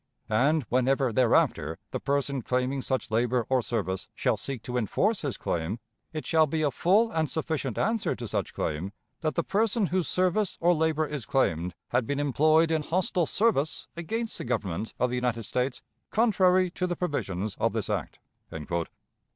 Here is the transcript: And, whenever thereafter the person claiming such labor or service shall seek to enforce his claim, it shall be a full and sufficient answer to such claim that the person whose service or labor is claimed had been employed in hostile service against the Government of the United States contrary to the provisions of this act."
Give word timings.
And, 0.29 0.63
whenever 0.69 1.13
thereafter 1.13 1.77
the 1.91 1.99
person 1.99 2.41
claiming 2.41 2.81
such 2.81 3.11
labor 3.11 3.45
or 3.49 3.61
service 3.61 4.07
shall 4.15 4.35
seek 4.35 4.63
to 4.63 4.75
enforce 4.75 5.21
his 5.21 5.37
claim, 5.37 5.77
it 6.11 6.25
shall 6.25 6.47
be 6.47 6.63
a 6.63 6.71
full 6.71 7.11
and 7.11 7.29
sufficient 7.29 7.77
answer 7.77 8.15
to 8.15 8.27
such 8.27 8.55
claim 8.55 8.93
that 9.19 9.35
the 9.35 9.43
person 9.43 9.85
whose 9.85 10.07
service 10.07 10.57
or 10.59 10.73
labor 10.73 11.05
is 11.05 11.27
claimed 11.27 11.75
had 11.89 12.07
been 12.07 12.19
employed 12.19 12.71
in 12.71 12.81
hostile 12.81 13.27
service 13.27 13.87
against 13.95 14.39
the 14.39 14.43
Government 14.43 14.95
of 14.99 15.09
the 15.11 15.17
United 15.17 15.43
States 15.43 15.83
contrary 16.09 16.71
to 16.71 16.87
the 16.87 16.95
provisions 16.95 17.53
of 17.59 17.73
this 17.73 17.87
act." 17.87 18.17